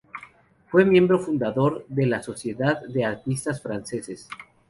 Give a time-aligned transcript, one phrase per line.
[0.69, 4.27] Fue miembro fundador de la Sociedad de Artistas Franceses.